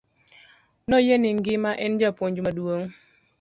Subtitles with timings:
[0.87, 2.89] Noyie ni ng'ima en japuonj maduong'.